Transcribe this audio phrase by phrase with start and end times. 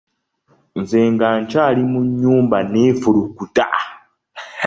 [0.79, 3.67] Nze nga nkyali mu nnyumba neefulukuta.